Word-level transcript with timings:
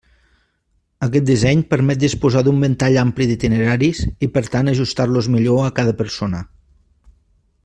Aquest 1.07 1.27
disseny 1.29 1.61
permet 1.73 2.01
disposar 2.05 2.43
d'un 2.47 2.65
ventall 2.65 2.99
ampli 3.03 3.29
d'itineraris 3.33 4.03
i 4.29 4.33
per 4.39 4.47
tant 4.57 4.75
ajustar-los 4.75 5.33
millor 5.37 5.65
a 5.69 5.73
cada 5.83 5.99
persona. 6.05 6.45